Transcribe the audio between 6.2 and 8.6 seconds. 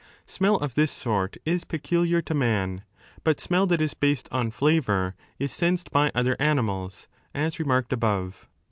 animals,' as remarked above.